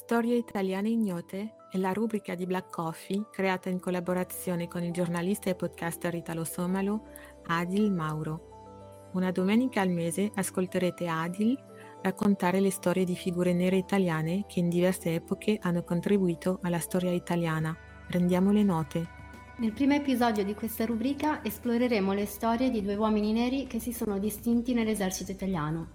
[0.00, 5.50] Storie italiane ignote è la rubrica di Black Coffee creata in collaborazione con il giornalista
[5.50, 7.02] e podcaster italo-somalo
[7.48, 9.10] Adil Mauro.
[9.14, 11.58] Una domenica al mese ascolterete Adil
[12.00, 17.10] raccontare le storie di figure nere italiane che in diverse epoche hanno contribuito alla storia
[17.10, 17.76] italiana.
[18.06, 19.08] Prendiamo le note.
[19.56, 23.92] Nel primo episodio di questa rubrica esploreremo le storie di due uomini neri che si
[23.92, 25.88] sono distinti nell'esercito italiano.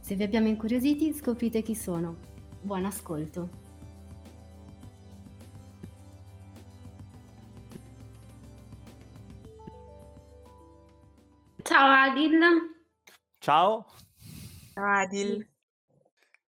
[0.00, 2.35] Se vi abbiamo incuriositi, scoprite chi sono.
[2.62, 3.48] Buon ascolto.
[11.62, 12.38] Ciao Adil.
[13.38, 13.86] Ciao.
[14.72, 15.48] Ciao Adil.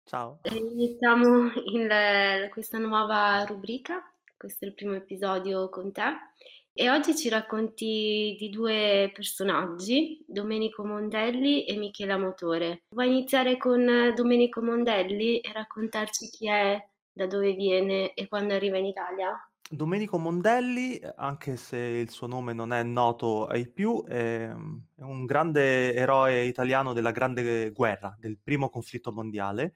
[0.05, 0.39] Ciao.
[0.43, 4.03] Iniziamo il, questa nuova rubrica,
[4.37, 6.03] questo è il primo episodio con te
[6.77, 12.83] e oggi ci racconti di due personaggi, Domenico Mondelli e Michela Motore.
[12.89, 16.77] Vuoi iniziare con Domenico Mondelli e raccontarci chi è,
[17.13, 19.31] da dove viene e quando arriva in Italia?
[19.71, 25.95] Domenico Mondelli, anche se il suo nome non è noto ai più, è un grande
[25.95, 29.75] eroe italiano della Grande Guerra, del primo conflitto mondiale,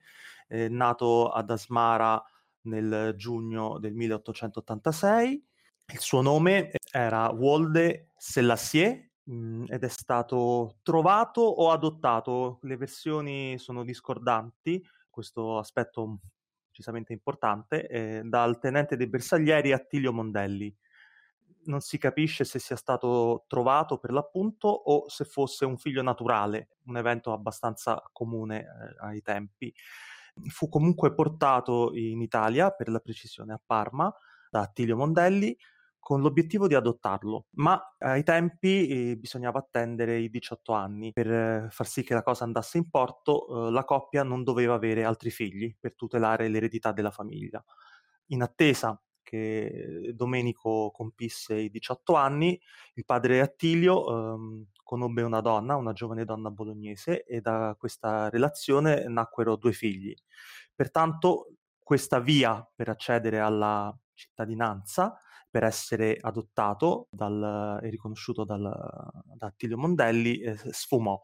[0.49, 2.21] nato ad Asmara
[2.63, 5.47] nel giugno del 1886
[5.91, 12.59] il suo nome era Wolde Selassie mhmm, ed è stato trovato o adottato.
[12.63, 16.19] Le versioni sono discordanti, questo aspetto
[16.67, 20.73] decisamente importante, eh, dal tenente dei bersaglieri Attilio Mondelli.
[21.65, 26.69] Non si capisce se sia stato trovato per l'appunto o se fosse un figlio naturale,
[26.85, 29.73] un evento abbastanza comune eh, ai tempi.
[30.47, 34.13] Fu comunque portato in Italia, per la precisione a Parma,
[34.49, 35.55] da Attilio Mondelli,
[35.99, 41.67] con l'obiettivo di adottarlo, ma ai tempi eh, bisognava attendere i 18 anni per eh,
[41.69, 45.29] far sì che la cosa andasse in porto, eh, la coppia non doveva avere altri
[45.29, 47.63] figli per tutelare l'eredità della famiglia.
[48.27, 52.59] In attesa che Domenico compisse i 18 anni,
[52.95, 59.07] il padre Attilio ehm, conobbe una donna, una giovane donna bolognese, e da questa relazione
[59.07, 60.15] nacquero due figli.
[60.73, 65.15] Pertanto questa via per accedere alla cittadinanza
[65.49, 71.19] per essere adottato dal, e riconosciuto dal, da Attilio Mondelli, eh, sfumò.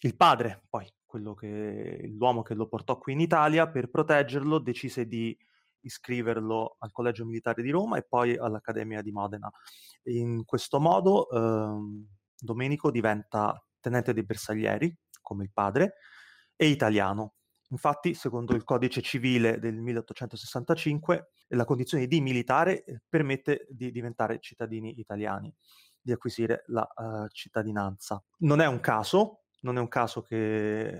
[0.00, 0.90] Il padre, poi,
[1.36, 5.36] che, l'uomo che lo portò qui in Italia, per proteggerlo decise di
[5.80, 9.50] iscriverlo al Collegio Militare di Roma e poi all'Accademia di Modena.
[10.04, 12.06] In questo modo eh,
[12.36, 15.94] Domenico diventa tenente dei bersaglieri, come il padre,
[16.56, 17.34] e italiano.
[17.70, 24.38] Infatti, secondo il codice civile del 1865, la condizione di militare eh, permette di diventare
[24.40, 25.54] cittadini italiani,
[26.00, 28.22] di acquisire la uh, cittadinanza.
[28.38, 30.98] Non è un caso, non è un caso che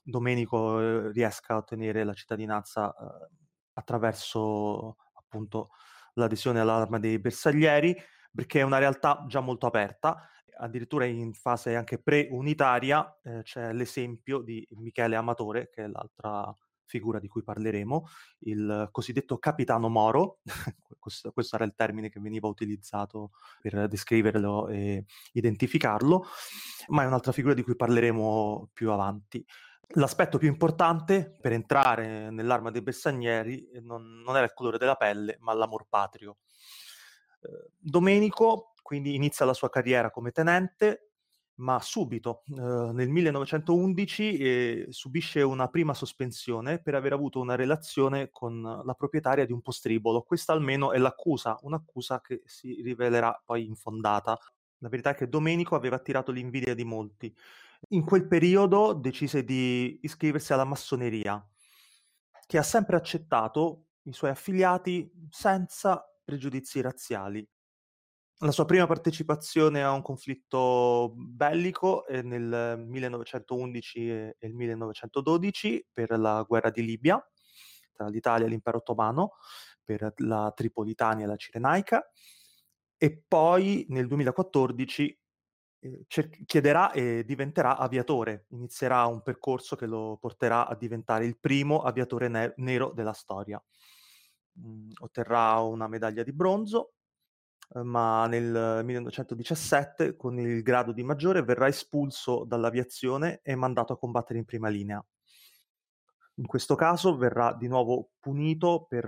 [0.00, 3.34] Domenico eh, riesca a ottenere la cittadinanza uh,
[3.72, 5.70] attraverso appunto
[6.14, 7.96] l'adesione all'arma dei bersaglieri,
[8.36, 14.40] perché è una realtà già molto aperta addirittura in fase anche pre-unitaria eh, c'è l'esempio
[14.40, 16.54] di Michele Amatore, che è l'altra
[16.84, 18.06] figura di cui parleremo,
[18.40, 20.38] il cosiddetto capitano Moro,
[20.98, 26.26] questo, questo, era il termine che veniva utilizzato per descriverlo e identificarlo,
[26.88, 29.44] ma è un'altra figura di cui parleremo più avanti.
[29.90, 35.36] L'aspetto più importante per entrare nell'arma dei Bersaglieri non, non era il colore della pelle,
[35.40, 36.38] ma l'amor patrio.
[37.40, 41.10] Eh, Domenico quindi inizia la sua carriera come tenente,
[41.56, 42.52] ma subito, eh,
[42.92, 49.44] nel 1911, eh, subisce una prima sospensione per aver avuto una relazione con la proprietaria
[49.44, 50.22] di un postribolo.
[50.22, 54.38] Questa almeno è l'accusa, un'accusa che si rivelerà poi infondata.
[54.78, 57.34] La verità è che Domenico aveva attirato l'invidia di molti.
[57.88, 61.44] In quel periodo decise di iscriversi alla massoneria,
[62.46, 67.48] che ha sempre accettato i suoi affiliati senza pregiudizi razziali.
[68.40, 76.18] La sua prima partecipazione a un conflitto bellico è nel 1911 e il 1912 per
[76.18, 77.24] la guerra di Libia
[77.96, 79.36] tra l'Italia e l'impero ottomano,
[79.82, 82.04] per la Tripolitania e la Cirenaica,
[82.98, 85.20] e poi nel 2014
[85.80, 86.06] eh,
[86.44, 92.28] chiederà e diventerà aviatore, inizierà un percorso che lo porterà a diventare il primo aviatore
[92.28, 93.62] ne- nero della storia.
[94.60, 96.96] Mm, otterrà una medaglia di bronzo
[97.74, 103.98] Ehm, ma nel 1917 con il grado di maggiore verrà espulso dall'aviazione e mandato a
[103.98, 105.04] combattere in prima linea.
[106.38, 109.04] In questo caso verrà di nuovo punito per,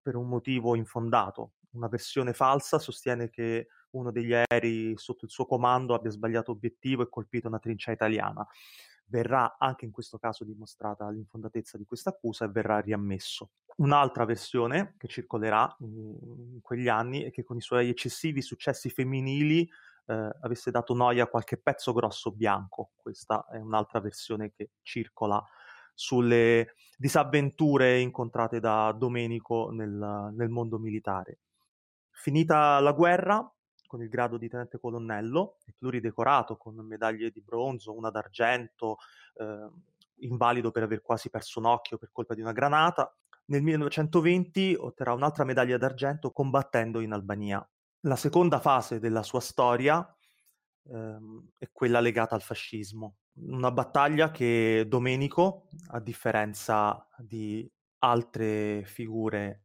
[0.00, 1.52] per un motivo infondato.
[1.72, 7.02] Una versione falsa sostiene che uno degli aerei sotto il suo comando abbia sbagliato obiettivo
[7.02, 8.46] e colpito una trincea italiana.
[9.06, 13.50] verrà anche in questo caso dimostrata l'infondatezza di questa accusa e verrà riammesso.
[13.80, 19.66] Un'altra versione che circolerà in quegli anni è che con i suoi eccessivi successi femminili
[20.06, 22.90] eh, avesse dato noia a qualche pezzo grosso bianco.
[22.96, 25.42] Questa è un'altra versione che circola
[25.94, 31.38] sulle disavventure incontrate da Domenico nel, nel mondo militare.
[32.10, 33.50] Finita la guerra,
[33.86, 38.98] con il grado di tenente colonnello, pluridecorato con medaglie di bronzo, una d'argento,
[39.36, 39.68] eh,
[40.16, 43.14] invalido per aver quasi perso un occhio per colpa di una granata.
[43.50, 47.68] Nel 1920 otterrà un'altra medaglia d'argento combattendo in Albania.
[48.02, 50.06] La seconda fase della sua storia
[50.84, 53.16] ehm, è quella legata al fascismo.
[53.40, 57.68] Una battaglia che Domenico, a differenza di
[57.98, 59.64] altre figure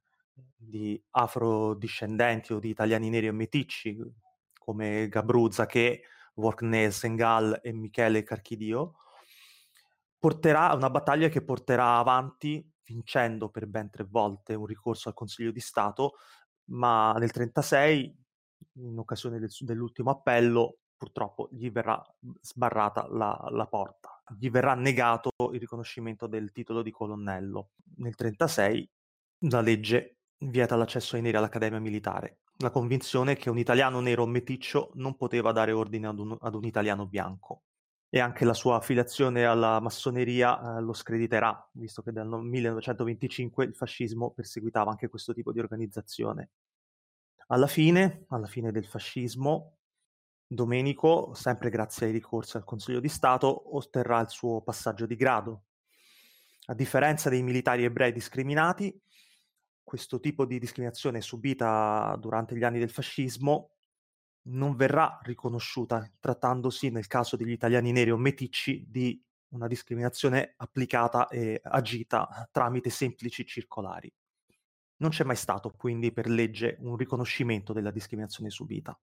[0.55, 3.99] di afrodiscendenti o di italiani neri e meticci
[4.57, 6.01] come Gabruzza che
[6.33, 8.95] Vorknes Sengal e Michele Carchidio,
[10.17, 15.51] porterà una battaglia che porterà avanti vincendo per ben tre volte un ricorso al Consiglio
[15.51, 16.13] di Stato,
[16.69, 18.23] ma nel 1936,
[18.73, 22.01] in occasione del, dell'ultimo appello, purtroppo gli verrà
[22.41, 27.71] sbarrata la, la, porta, gli verrà negato il riconoscimento del titolo di colonnello.
[27.97, 28.89] Nel 1936
[29.49, 32.39] la legge vieta l'accesso ai neri all'Accademia Militare.
[32.59, 36.63] La convinzione che un italiano nero meticcio non poteva dare ordine ad un, ad un
[36.63, 37.64] italiano bianco.
[38.15, 43.75] E anche la sua affiliazione alla massoneria eh, lo screditerà, visto che dal 1925 il
[43.75, 46.51] fascismo perseguitava anche questo tipo di organizzazione.
[47.47, 49.79] Alla fine, alla fine del fascismo,
[50.47, 55.63] Domenico, sempre grazie ai ricorsi al Consiglio di Stato, otterrà il suo passaggio di grado.
[56.67, 58.97] A differenza dei militari ebrei discriminati,
[59.83, 63.74] questo tipo di discriminazione subita durante gli anni del fascismo
[64.47, 71.27] non verrà riconosciuta, trattandosi nel caso degli italiani neri o meticci di una discriminazione applicata
[71.27, 74.11] e agita tramite semplici circolari.
[74.97, 78.97] Non c'è mai stato quindi per legge un riconoscimento della discriminazione subita.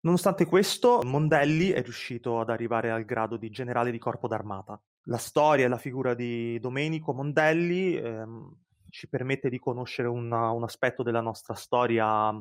[0.00, 4.80] Nonostante questo, Mondelli è riuscito ad arrivare al grado di generale di corpo d'armata.
[5.04, 8.56] La storia e la figura di Domenico Mondelli ehm,
[8.88, 12.34] ci permette di conoscere una, un aspetto della nostra storia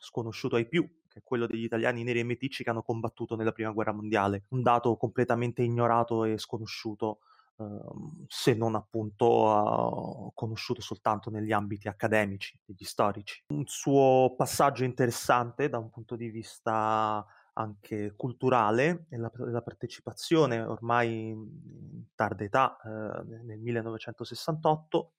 [0.00, 3.52] sconosciuto ai più, che è quello degli italiani neri e meticci che hanno combattuto nella
[3.52, 7.20] prima guerra mondiale, un dato completamente ignorato e sconosciuto,
[7.58, 13.44] ehm, se non appunto uh, conosciuto soltanto negli ambiti accademici, degli storici.
[13.48, 17.24] Un suo passaggio interessante da un punto di vista
[17.54, 25.12] anche culturale e la, la, partecipazione ormai in tarda età, eh, nel 1968,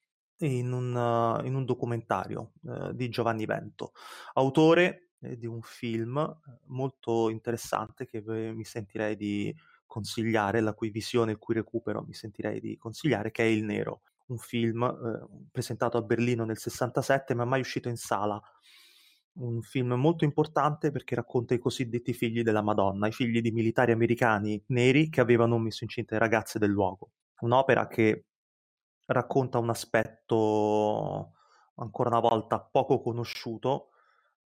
[0.46, 3.92] in un, in un documentario eh, di Giovanni Vento,
[4.34, 9.54] autore eh, di un film eh, molto interessante che mi sentirei di
[9.86, 14.00] consigliare, la cui visione, il cui recupero mi sentirei di consigliare, che è Il Nero,
[14.28, 18.40] un film eh, presentato a Berlino nel 67 ma mai uscito in sala.
[19.34, 23.92] Un film molto importante perché racconta i cosiddetti figli della Madonna, i figli di militari
[23.92, 27.12] americani neri che avevano messo incinta le ragazze del luogo.
[27.40, 28.26] Un'opera che
[29.06, 31.32] racconta un aspetto
[31.76, 33.90] ancora una volta poco conosciuto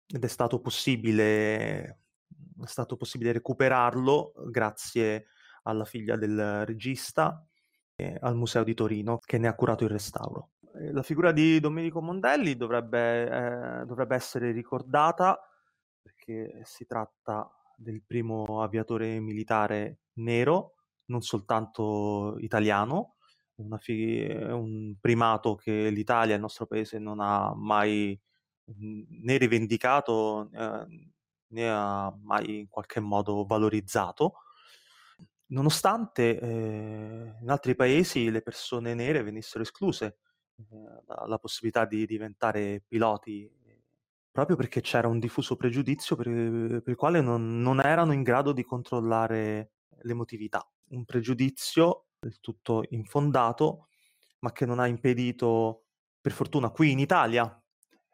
[0.07, 5.27] ed è stato possibile, è stato possibile recuperarlo grazie
[5.63, 7.45] alla figlia del regista
[7.95, 10.51] e al Museo di Torino che ne ha curato il restauro.
[10.91, 15.37] La figura di Domenico Mondelli dovrebbe, eh, dovrebbe essere ricordata
[16.01, 23.15] perché si tratta del primo aviatore militare nero, non soltanto italiano,
[23.79, 28.19] fi- un primato che l'Italia, il nostro paese, non ha mai
[28.75, 30.85] né rivendicato eh,
[31.51, 34.33] né ha mai in qualche modo valorizzato.
[35.47, 40.19] Nonostante eh, in altri paesi le persone nere venissero escluse
[40.57, 40.65] eh,
[41.05, 43.51] dalla possibilità di diventare piloti
[44.31, 48.51] proprio perché c'era un diffuso pregiudizio per, per il quale non, non erano in grado
[48.53, 49.71] di controllare
[50.03, 50.65] l'emotività.
[50.89, 53.87] Un pregiudizio del tutto infondato,
[54.39, 55.85] ma che non ha impedito,
[56.19, 57.61] per fortuna qui in Italia,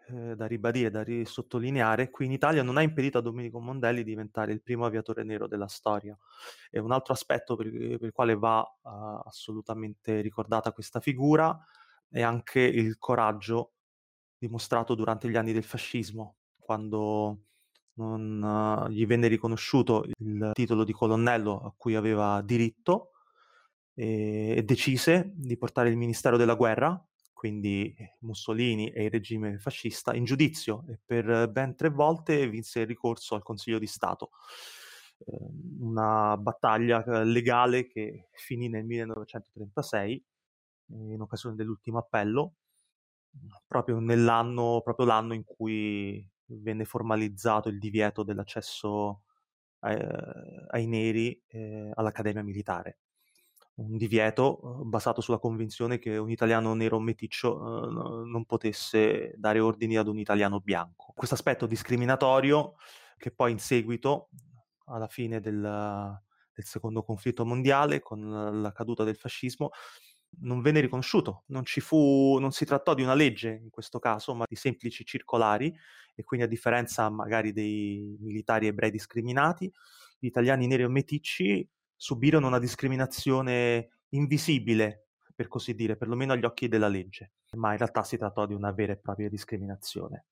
[0.08, 4.12] eh, da ribadire, da risottolineare, qui in Italia non ha impedito a Domenico Mondelli di
[4.12, 6.18] diventare il primo aviatore nero della storia.
[6.70, 11.60] E un altro aspetto per, per il quale va uh, assolutamente ricordata questa figura
[12.08, 13.74] è anche il coraggio
[14.38, 17.40] dimostrato durante gli anni del fascismo, quando
[17.94, 23.15] non uh, gli venne riconosciuto il titolo di colonnello a cui aveva diritto
[23.96, 27.02] e decise di portare il Ministero della Guerra,
[27.34, 32.88] quindi Mussolini e il regime fascista, in giudizio e per ben tre volte vinse il
[32.88, 34.32] ricorso al Consiglio di Stato.
[35.26, 40.26] ehm, una battaglia eh, legale che finì nel 1936
[40.88, 42.56] in occasione dell'ultimo appello,
[43.68, 49.24] proprio nell'anno, proprio l'anno in cui venne formalizzato il divieto dell'accesso
[49.82, 53.00] eh, ai neri eh, all'Accademia Militare.
[53.76, 59.60] Un divieto eh, basato sulla convinzione che un italiano nero meticcio eh, non potesse dare
[59.60, 61.12] ordini ad un italiano bianco.
[61.16, 62.76] Questo aspetto discriminatorio
[63.18, 64.30] che poi in seguito,
[64.86, 69.72] alla fine del, del secondo conflitto mondiale, con la caduta del fascismo,
[70.42, 74.46] non venne riconosciuto, non, fu, non, si trattò di una legge in questo caso, ma
[74.48, 75.74] di semplici circolari
[76.14, 79.72] e quindi a differenza magari dei militari ebrei discriminati,
[80.18, 86.68] gli italiani neri o meticci subirono una discriminazione invisibile, per così dire, perlomeno agli occhi
[86.68, 90.26] della legge, ma in realtà si trattò di una vera e propria discriminazione.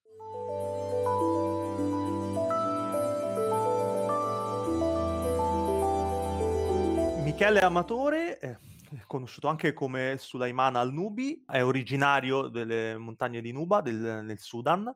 [7.24, 8.58] Michele Amatore eh,
[9.08, 14.94] conosciuto anche come Sulaiman al-Nubi, è originario delle montagne di Nuba del, nel Sudan,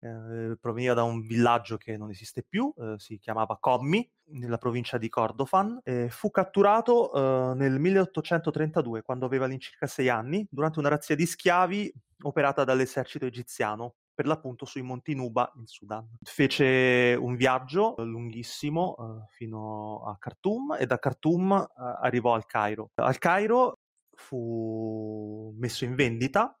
[0.00, 4.98] eh, proveniva da un villaggio che non esiste più, eh, si chiamava Commi, nella provincia
[4.98, 5.80] di Kordofan.
[5.82, 11.26] Eh, fu catturato eh, nel 1832, quando aveva all'incirca sei anni, durante una razzia di
[11.26, 16.04] schiavi operata dall'esercito egiziano per l'appunto sui monti Nuba in Sudan.
[16.22, 21.52] Fece un viaggio lunghissimo uh, fino a Khartoum e da Khartoum
[22.00, 22.90] arrivò al Cairo.
[22.96, 23.74] Al Cairo
[24.16, 26.58] fu messo in vendita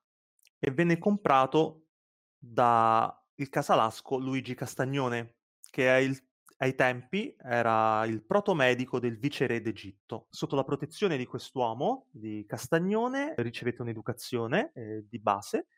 [0.56, 1.86] e venne comprato
[3.38, 5.36] dal casalasco Luigi Castagnone,
[5.70, 6.20] che il,
[6.56, 10.26] ai tempi era il protomedico del viceré d'Egitto.
[10.28, 15.68] Sotto la protezione di quest'uomo, di Castagnone, ricevette un'educazione eh, di base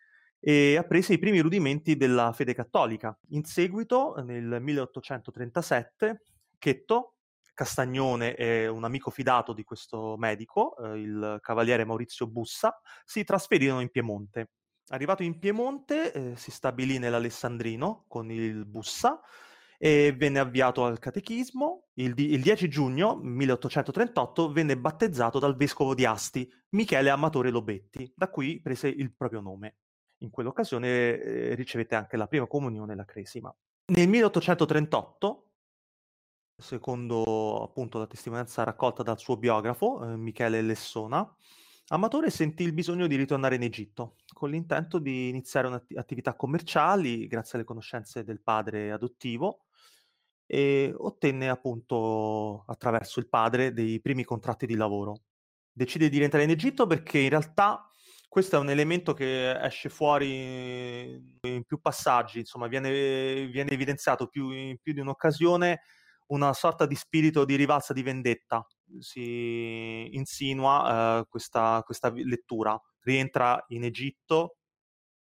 [0.40, 3.17] e apprese i primi rudimenti della fede cattolica.
[3.29, 6.23] In seguito, nel 1837,
[6.59, 7.17] Chetto,
[7.52, 13.81] Castagnone e un amico fidato di questo medico, eh, il cavaliere Maurizio Bussa, si trasferirono
[13.83, 14.49] in Piemonte.
[14.93, 19.21] Arrivato in Piemonte, eh, si stabilì nell'Alessandrino con il Bussa
[19.79, 21.91] e venne avviato al catechismo.
[21.95, 28.29] Il, il 10 giugno 1838 venne battezzato dal vescovo di Asti, Michele Amatore Lobetti, da
[28.29, 29.77] cui prese il proprio nome
[30.23, 33.55] in quell'occasione eh, ricevette anche la prima comunione e la cresima.
[33.93, 35.51] Nel 1838,
[36.57, 41.33] secondo appunto la testimonianza raccolta dal suo biografo, eh, Michele Lessona,
[41.93, 47.59] Amatore sentì il bisogno di ritornare in Egitto, con l'intento di iniziare attività commerciali grazie
[47.59, 49.65] alle conoscenze del padre adottivo
[50.47, 55.23] e ottenne appunto attraverso il padre dei primi contratti di lavoro.
[55.73, 57.91] Decide di rientrare in Egitto perché in realtà
[58.29, 64.51] questo è un elemento che esce fuori in più passaggi, insomma, viene, viene evidenziato più,
[64.53, 65.81] in più di un'occasione
[66.31, 68.67] una sorta di spirito di rivalsa di vendetta.
[68.99, 72.81] Si insinua eh, questa, questa, lettura.
[73.01, 74.57] Rientra in Egitto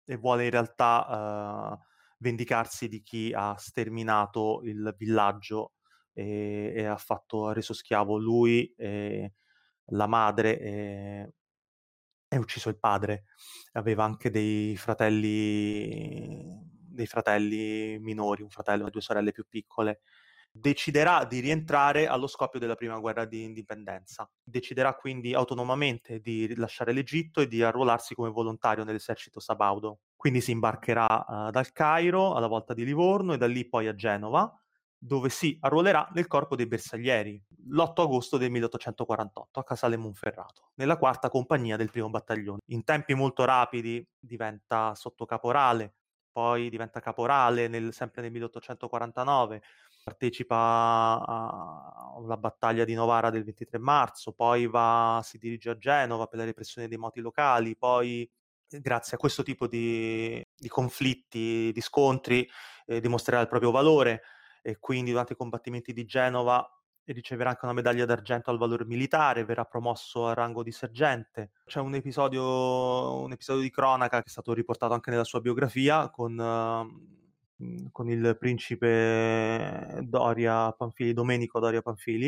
[0.05, 1.85] e vuole in realtà eh,
[2.19, 5.73] vendicarsi di chi ha sterminato il villaggio
[6.13, 9.33] e, e ha, fatto, ha reso schiavo lui, e
[9.89, 11.33] la madre e
[12.35, 13.25] e ucciso il padre.
[13.73, 20.01] Aveva anche dei fratelli, dei fratelli minori, un fratello e due sorelle più piccole.
[20.57, 24.29] Deciderà di rientrare allo scoppio della prima guerra di indipendenza.
[24.41, 29.99] Deciderà quindi autonomamente di lasciare l'Egitto e di arruolarsi come volontario nell'esercito sabaudo.
[30.15, 33.95] Quindi si imbarcherà uh, dal Cairo alla volta di Livorno e da lì poi a
[33.95, 34.49] Genova,
[34.97, 40.97] dove si arruolerà nel corpo dei bersaglieri l'8 agosto del 1848 a Casale Monferrato, nella
[40.97, 42.59] quarta compagnia del primo battaglione.
[42.67, 45.95] In tempi molto rapidi diventa sottocaporale,
[46.35, 49.61] poi diventa caporale nel, sempre nel 1849,
[50.05, 51.25] partecipa
[52.15, 56.45] alla battaglia di Novara del 23 marzo, poi va, si dirige a Genova per la
[56.45, 58.29] repressione dei moti locali, poi
[58.67, 62.47] grazie a questo tipo di, di conflitti, di scontri,
[62.85, 64.21] eh, dimostrerà il proprio valore
[64.61, 66.63] e quindi durante i combattimenti di Genova
[67.05, 71.51] riceverà anche una medaglia d'argento al valore militare, verrà promosso al rango di sergente.
[71.65, 76.09] C'è un episodio, un episodio di cronaca che è stato riportato anche nella sua biografia
[76.09, 77.14] con, uh,
[77.91, 82.27] con il principe Doria Panfili, Domenico Doria Panfili.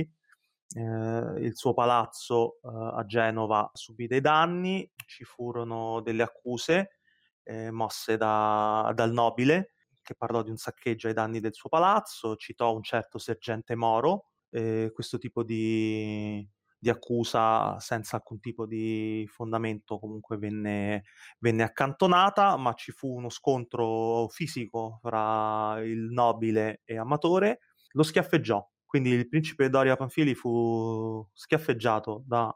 [0.75, 6.97] Eh, il suo palazzo uh, a Genova subì dei danni, ci furono delle accuse
[7.43, 9.71] eh, mosse da, dal nobile
[10.07, 14.29] che parlò di un saccheggio ai danni del suo palazzo, citò un certo sergente Moro,
[14.51, 21.03] eh, questo tipo di, di, accusa senza alcun tipo di fondamento comunque venne,
[21.39, 27.59] venne accantonata, ma ci fu uno scontro fisico fra il nobile e Amatore,
[27.91, 32.55] lo schiaffeggiò Quindi il principe Doria Panfili fu schiaffeggiato da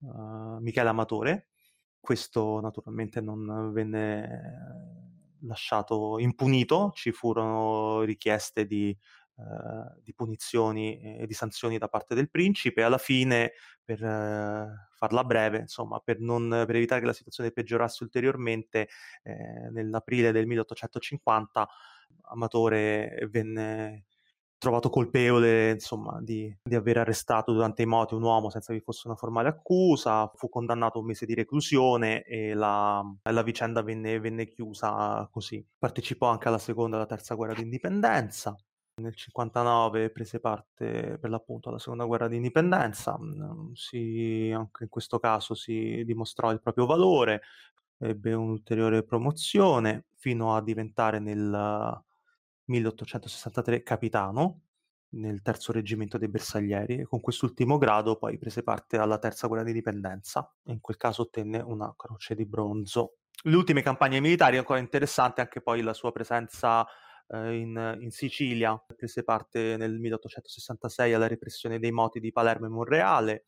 [0.00, 1.48] uh, Michele Amatore.
[2.00, 5.08] Questo naturalmente non venne
[5.42, 8.96] lasciato impunito, ci furono richieste di
[10.02, 12.82] di punizioni e di sanzioni da parte del principe.
[12.82, 13.52] Alla fine,
[13.84, 18.88] per eh, farla breve, insomma, per, non, per, evitare che la situazione peggiorasse ulteriormente,
[19.22, 21.68] eh, nell'aprile del 1850
[22.30, 24.04] Amatore venne
[24.58, 28.84] trovato colpevole insomma, di, di, aver arrestato durante i moti un uomo senza che vi
[28.84, 33.82] fosse una formale accusa, fu condannato a un mese di reclusione e la, la vicenda
[33.82, 35.64] venne, venne, chiusa così.
[35.78, 38.56] Partecipò anche alla seconda e alla terza guerra d'indipendenza.
[38.98, 44.88] Nel 59 prese parte per l'appunto alla seconda guerra di indipendenza, mm, si, anche in
[44.88, 47.42] questo caso si dimostrò il proprio valore,
[47.98, 52.02] ebbe un'ulteriore promozione fino a diventare nel
[52.64, 54.62] 1863 capitano
[55.10, 59.62] nel terzo reggimento dei bersaglieri e con quest'ultimo grado poi prese parte alla terza guerra
[59.62, 63.18] di indipendenza e in quel caso ottenne una croce di bronzo.
[63.44, 66.86] Le ultime campagne militari, ancora interessante anche poi la sua presenza
[67.30, 73.44] in, in, Sicilia, prese parte nel 1866 alla repressione dei moti di Palermo e Monreale,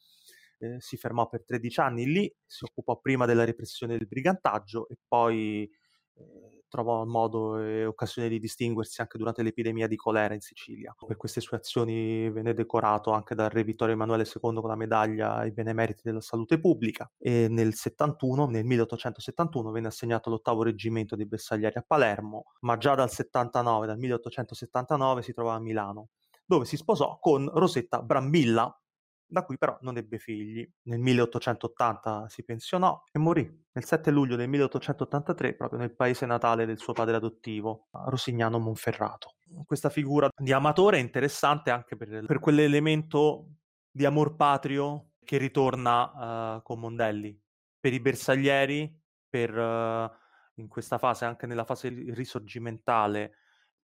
[0.58, 4.98] eh, si fermò per 13 anni lì, si occupò prima della repressione del brigantaggio e
[5.08, 5.70] poi
[6.14, 10.94] eh, trovò modo e occasione di distinguersi anche durante l'epidemia di colera in Sicilia.
[11.06, 15.34] Per queste sue azioni venne decorato anche dal re Vittorio Emanuele II con la medaglia
[15.34, 21.26] ai benemeriti della salute pubblica e nel 71, nel 1871 venne assegnato all'ottavo reggimento dei
[21.26, 26.08] bersaglieri a Palermo, ma già dal 79, dal 1879 si trovava a Milano,
[26.46, 28.79] dove si sposò con Rosetta Brambilla,
[29.30, 30.68] da cui però non ebbe figli.
[30.82, 36.66] Nel 1880 si pensionò e morì nel 7 luglio del 1883 proprio nel paese natale
[36.66, 39.36] del suo padre adottivo, Rosignano Monferrato.
[39.64, 43.46] Questa figura di amatore è interessante anche per, per quell'elemento
[43.90, 47.38] di amor patrio che ritorna uh, con Mondelli.
[47.78, 48.92] Per i bersaglieri,
[49.28, 50.10] per uh,
[50.60, 53.34] in questa fase, anche nella fase risorgimentale,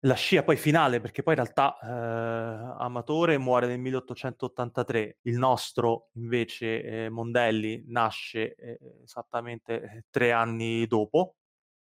[0.05, 6.11] la scia poi finale, perché poi in realtà eh, Amatore muore nel 1883, il nostro
[6.15, 11.37] invece eh, Mondelli nasce eh, esattamente eh, tre anni dopo,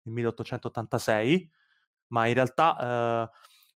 [0.03, 1.51] nel 1886,
[2.09, 3.31] ma in realtà eh,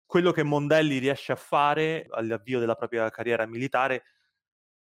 [0.07, 4.05] quello che Mondelli riesce a fare all'avvio della propria carriera militare,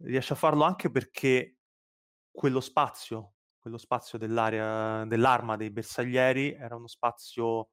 [0.04, 1.58] riesce a farlo anche perché
[2.32, 7.72] quello spazio, quello spazio dell'area, dell'arma dei bersaglieri era uno spazio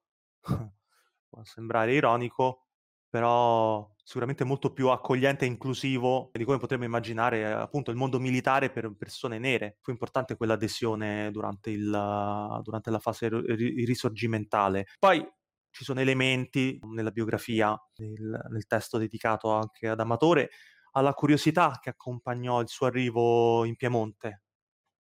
[1.29, 2.65] può sembrare ironico,
[3.09, 8.71] però sicuramente molto più accogliente e inclusivo di come potremmo immaginare appunto il mondo militare
[8.71, 9.77] per persone nere.
[9.81, 14.85] Fu importante quell'adesione durante, il, durante la fase risorgimentale.
[14.99, 15.25] Poi
[15.71, 20.49] ci sono elementi nella biografia, nel, nel testo dedicato anche ad Amatore,
[20.93, 24.43] alla curiosità che accompagnò il suo arrivo in Piemonte,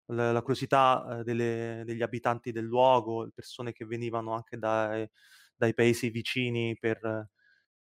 [0.06, 5.08] la, curiosità eh, delle, degli abitanti del luogo, persone che venivano anche dai
[5.58, 7.28] dai paesi vicini per,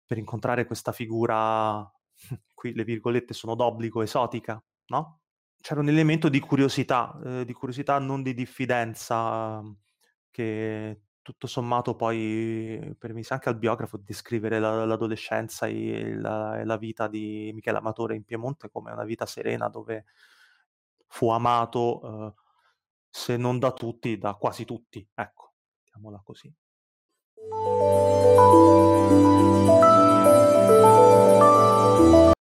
[0.05, 1.91] per incontrare questa figura,
[2.53, 5.21] qui le virgolette sono d'obbligo, esotica, no?
[5.59, 9.61] C'era un elemento di curiosità, eh, di curiosità non di diffidenza,
[10.29, 16.77] che tutto sommato poi permise anche al biografo di descrivere la, l'adolescenza e la, la,
[16.77, 20.05] vita di Michele Amatore in Piemonte come una vita serena dove
[21.07, 22.33] fu amato, eh,
[23.09, 26.53] se non da tutti, da quasi tutti, ecco, mettiamola così.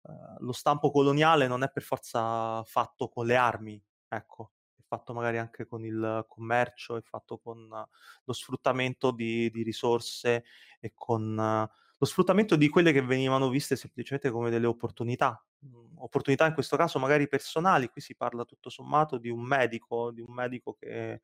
[0.07, 5.13] Ehm, lo stampo coloniale non è per forza fatto con le armi, ecco, è fatto
[5.13, 10.43] magari anche con il commercio, è fatto con lo sfruttamento di, di risorse
[10.79, 11.67] e con
[11.99, 16.77] lo sfruttamento di quelle che venivano viste semplicemente come delle opportunità, mhmm, opportunità in questo
[16.77, 21.21] caso magari personali, qui si parla tutto sommato di un medico, di un medico che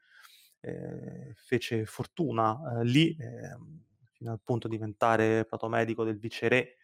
[0.63, 3.57] eh, fece fortuna eh, lì, eh,
[4.13, 6.77] fino al punto di diventare protomedico del viceré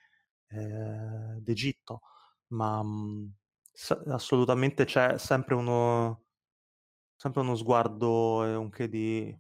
[0.50, 2.02] eh, d'Egitto,
[2.48, 3.28] ma mh, mm,
[3.72, 6.26] s- assolutamente c'è sempre uno,
[7.15, 9.38] sempre uno sguardo e un che di,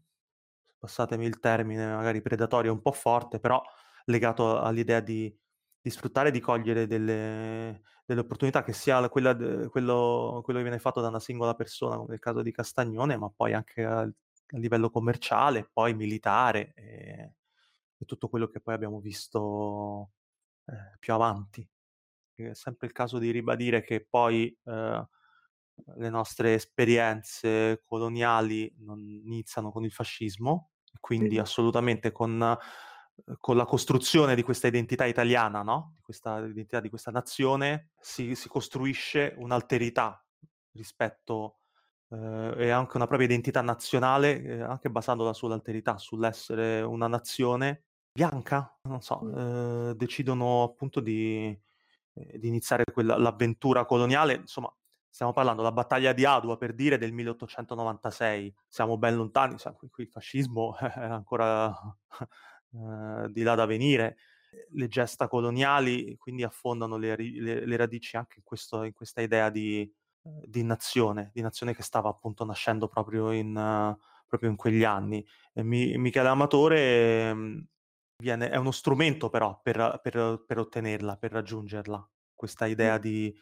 [0.77, 3.61] passatemi il termine, magari predatorio un po' forte, però
[4.05, 5.33] legato all'idea di,
[5.81, 11.01] di sfruttare di cogliere delle, delle opportunità, che sia quella, quello, quello, che viene fatto
[11.01, 14.09] da una singola persona, come nel caso di Castagnone, ma poi anche a,
[14.51, 17.33] a livello commerciale, poi militare e,
[17.97, 20.11] e, tutto quello che poi abbiamo visto
[20.65, 21.67] eh, più avanti.
[22.33, 25.07] È sempre il caso di ribadire che poi eh,
[25.95, 32.57] le nostre esperienze coloniali non iniziano con il fascismo, quindi assolutamente con
[33.39, 35.93] con la costruzione di questa identità italiana, no?
[35.95, 40.23] di questa identità di questa nazione, si, si costruisce un'alterità
[40.71, 41.58] rispetto
[42.11, 48.77] eh, e anche una propria identità nazionale, eh, anche basandola sull'alterità, sull'essere una nazione bianca,
[48.83, 51.57] non so, eh, decidono appunto di,
[52.13, 54.73] eh, di iniziare quella, l'avventura coloniale, insomma,
[55.09, 60.03] stiamo parlando della battaglia di Adua per dire del 1896, siamo ben lontani, qui, qui
[60.03, 61.71] il fascismo è ancora
[62.73, 64.17] eh, di là da venire,
[64.71, 69.49] le gesta coloniali quindi affondano le, le, le radici anche in, questo, in, questa idea
[69.51, 74.83] di, di, nazione, di nazione che stava appunto nascendo proprio in, uh, proprio in quegli
[74.83, 75.25] anni.
[75.53, 77.67] E mi, Michele Amatore mh,
[78.17, 83.35] viene, è uno strumento però per, per, per, ottenerla, per raggiungerla, questa idea di,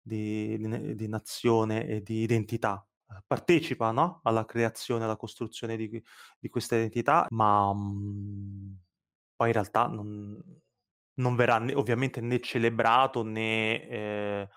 [0.00, 2.82] di, di nazione e di identità
[3.26, 4.20] partecipa no?
[4.24, 6.02] alla creazione, alla costruzione di,
[6.38, 8.78] di questa identità, ma mh,
[9.34, 10.38] poi in realtà non,
[11.14, 14.48] non verrà né, ovviamente né celebrato né, eh,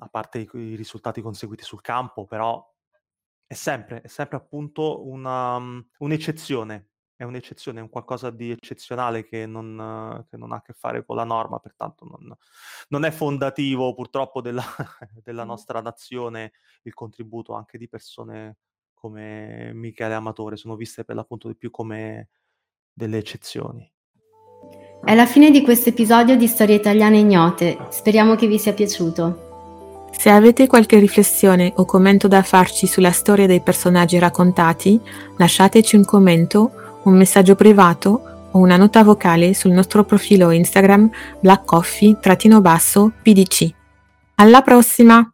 [0.00, 2.64] a, parte i, i, risultati conseguiti sul campo, però
[3.46, 5.56] è sempre, è sempre appunto una,
[5.98, 10.72] un'eccezione è un'eccezione, è un qualcosa di eccezionale che non, che non, ha a che
[10.72, 12.34] fare con la norma, pertanto non,
[12.88, 14.64] non è fondativo purtroppo della,
[15.22, 16.52] della, nostra nazione
[16.84, 18.56] il contributo anche di persone
[18.94, 22.30] come Michele Amatore, sono viste per l'appunto di più come
[22.90, 23.92] delle eccezioni.
[25.04, 29.49] È la fine di questo episodio di Storie Italiane Ignote, speriamo che vi sia piaciuto.
[30.10, 35.00] Se avete qualche riflessione o commento da farci sulla storia dei personaggi raccontati,
[35.36, 36.72] lasciateci un commento
[37.04, 43.74] un messaggio privato o una nota vocale sul nostro profilo Instagram blackcoffee-pdc.
[44.34, 45.32] Alla prossima!